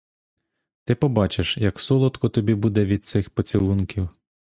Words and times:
Ти 0.83 0.95
побачиш, 0.95 1.57
як 1.57 1.79
солодко 1.79 2.29
тобі 2.29 2.55
буде 2.55 2.85
від 2.85 3.05
цих 3.05 3.29
поцілунків. 3.29 4.09